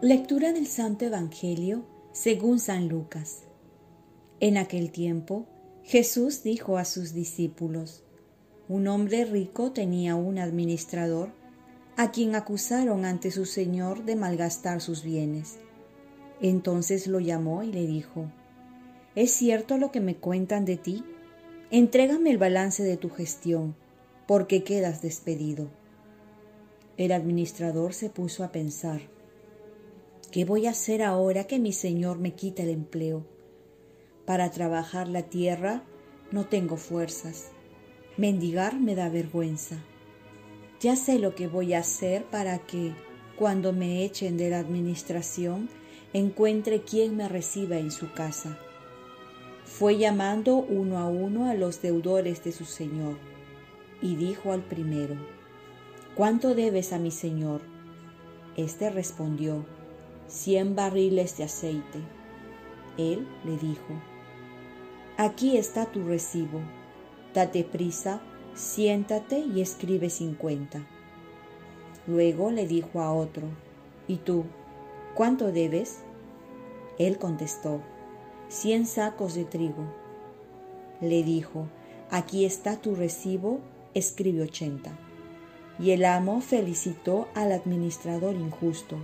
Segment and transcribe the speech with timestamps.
[0.00, 3.40] Lectura del Santo Evangelio según San Lucas.
[4.38, 5.46] En aquel tiempo,
[5.82, 8.04] Jesús dijo a sus discípulos,
[8.68, 11.32] un hombre rico tenía un administrador
[11.96, 15.58] a quien acusaron ante su señor de malgastar sus bienes.
[16.40, 18.30] Entonces lo llamó y le dijo,
[19.16, 21.02] ¿Es cierto lo que me cuentan de ti?
[21.72, 23.74] Entrégame el balance de tu gestión,
[24.28, 25.66] porque quedas despedido.
[26.96, 29.00] El administrador se puso a pensar,
[30.30, 33.26] ¿qué voy a hacer ahora que mi señor me quita el empleo?
[34.26, 35.84] Para trabajar la tierra
[36.30, 37.50] no tengo fuerzas.
[38.16, 39.76] Mendigar me da vergüenza.
[40.80, 42.94] Ya sé lo que voy a hacer para que,
[43.36, 45.68] cuando me echen de la administración,
[46.12, 48.58] encuentre quien me reciba en su casa.
[49.64, 53.16] Fue llamando uno a uno a los deudores de su señor,
[54.02, 55.16] y dijo al primero,
[56.14, 57.60] ¿Cuánto debes a mi señor?
[58.56, 59.64] Este respondió,
[60.28, 61.98] cien barriles de aceite.
[62.96, 63.94] Él le dijo,
[65.16, 66.60] Aquí está tu recibo,
[67.34, 68.20] date prisa
[68.58, 70.84] siéntate y escribe cincuenta.
[72.08, 73.46] Luego le dijo a otro,
[74.08, 74.44] ¿y tú,
[75.14, 76.00] cuánto debes?
[76.98, 77.80] Él contestó,
[78.48, 79.84] cien sacos de trigo.
[81.00, 81.68] Le dijo,
[82.10, 83.60] aquí está tu recibo,
[83.94, 84.98] escribe ochenta.
[85.78, 88.98] Y el amo felicitó al administrador injusto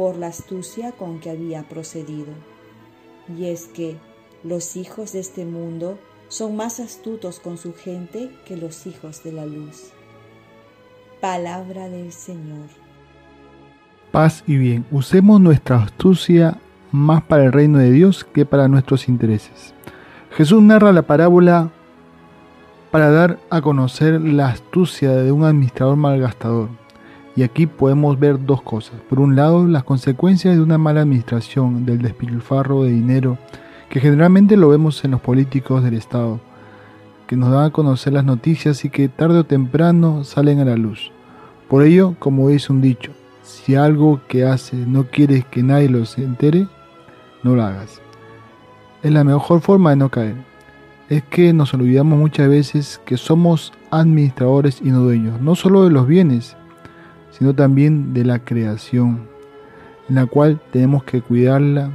[0.00, 2.32] por la astucia con que había procedido.
[3.36, 3.98] Y es que
[4.42, 5.98] los hijos de este mundo
[6.28, 9.90] son más astutos con su gente que los hijos de la luz.
[11.20, 12.68] Palabra del Señor.
[14.10, 16.56] Paz y bien, usemos nuestra astucia
[16.92, 19.74] más para el reino de Dios que para nuestros intereses.
[20.30, 21.72] Jesús narra la parábola
[22.90, 26.79] para dar a conocer la astucia de un administrador malgastador.
[27.36, 29.00] Y aquí podemos ver dos cosas.
[29.08, 33.38] Por un lado, las consecuencias de una mala administración, del despilfarro de dinero
[33.90, 36.40] que generalmente lo vemos en los políticos del Estado,
[37.26, 40.76] que nos dan a conocer las noticias y que tarde o temprano salen a la
[40.76, 41.10] luz.
[41.68, 43.10] Por ello, como dice un dicho,
[43.42, 46.68] si algo que haces no quieres que nadie lo se entere,
[47.42, 48.00] no lo hagas.
[49.02, 50.36] Es la mejor forma de no caer.
[51.08, 55.90] Es que nos olvidamos muchas veces que somos administradores y no dueños, no solo de
[55.90, 56.56] los bienes,
[57.30, 59.28] sino también de la creación,
[60.08, 61.90] en la cual tenemos que cuidarla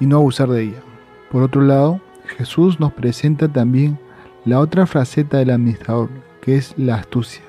[0.00, 0.82] y no abusar de ella.
[1.30, 2.00] Por otro lado,
[2.36, 3.98] Jesús nos presenta también
[4.44, 6.08] la otra faceta del administrador,
[6.40, 7.42] que es la astucia.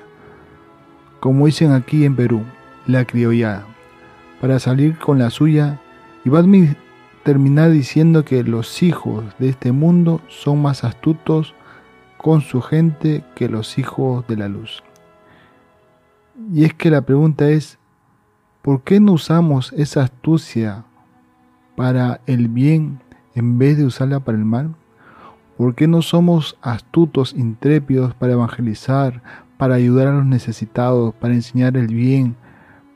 [1.20, 2.42] Como dicen aquí en Perú,
[2.86, 3.66] la criollada,
[4.40, 5.80] para salir con la suya
[6.24, 6.44] y va a
[7.22, 11.54] terminar diciendo que los hijos de este mundo son más astutos
[12.16, 14.82] con su gente que los hijos de la luz.
[16.48, 17.78] Y es que la pregunta es,
[18.62, 20.84] ¿por qué no usamos esa astucia
[21.76, 23.00] para el bien
[23.34, 24.74] en vez de usarla para el mal?
[25.56, 29.22] ¿Por qué no somos astutos, intrépidos para evangelizar,
[29.58, 32.36] para ayudar a los necesitados, para enseñar el bien,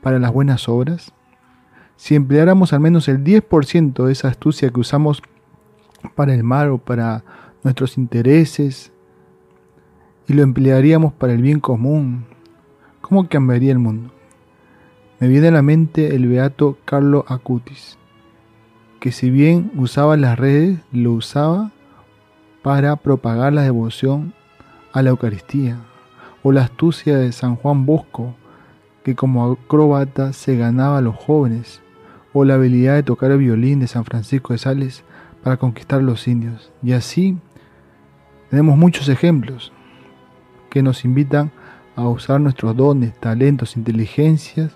[0.01, 1.13] para las buenas obras?
[1.95, 5.21] Si empleáramos al menos el 10% de esa astucia que usamos
[6.15, 7.23] para el mal o para
[7.63, 8.91] nuestros intereses
[10.27, 12.25] y lo emplearíamos para el bien común,
[13.07, 14.11] ¿cómo cambiaría el mundo?
[15.19, 17.97] Me viene a la mente el beato Carlo Acutis
[19.05, 21.69] que si bien usaba las redes, lo usaba
[22.63, 24.33] para propagar la devoción
[24.93, 25.77] a la Eucaristía,
[26.41, 28.33] o la astucia de San Juan Bosco,
[29.03, 31.83] que como acróbata se ganaba a los jóvenes,
[32.33, 35.03] o la habilidad de tocar el violín de San Francisco de Sales
[35.43, 36.71] para conquistar a los indios.
[36.81, 37.37] Y así
[38.49, 39.71] tenemos muchos ejemplos
[40.71, 41.51] que nos invitan
[41.95, 44.71] a usar nuestros dones, talentos, inteligencias,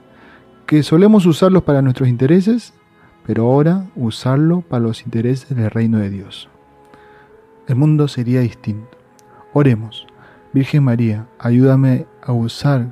[0.66, 2.74] que solemos usarlos para nuestros intereses
[3.30, 6.50] pero ahora usarlo para los intereses del reino de Dios.
[7.68, 8.98] El mundo sería distinto.
[9.54, 10.08] Oremos.
[10.52, 12.88] Virgen María, ayúdame a usar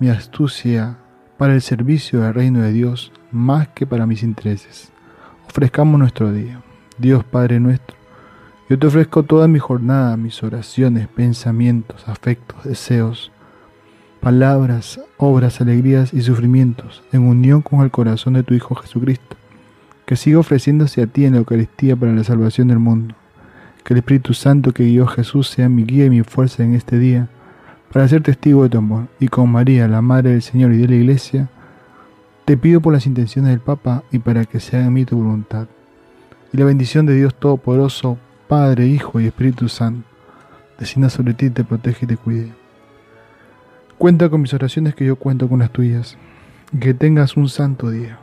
[0.00, 0.98] mi astucia
[1.38, 4.90] para el servicio del reino de Dios más que para mis intereses.
[5.46, 6.60] Ofrezcamos nuestro día.
[6.98, 7.96] Dios Padre nuestro,
[8.72, 13.30] yo te ofrezco toda mi jornada, mis oraciones, pensamientos, afectos, deseos,
[14.22, 19.36] palabras, obras, alegrías y sufrimientos, en unión con el corazón de tu Hijo Jesucristo,
[20.06, 23.14] que siga ofreciéndose a ti en la Eucaristía para la salvación del mundo.
[23.84, 26.72] Que el Espíritu Santo que guió a Jesús sea mi guía y mi fuerza en
[26.72, 27.28] este día,
[27.92, 29.08] para ser testigo de tu amor.
[29.20, 31.50] Y con María, la Madre del Señor y de la Iglesia,
[32.46, 35.66] te pido por las intenciones del Papa y para que sea en mí tu voluntad.
[36.54, 38.16] Y la bendición de Dios Todopoderoso,
[38.52, 40.06] Padre, Hijo y Espíritu Santo,
[40.78, 42.52] descienda sobre ti, te protege y te cuide.
[43.96, 46.18] Cuenta con mis oraciones que yo cuento con las tuyas.
[46.78, 48.18] Que tengas un santo día.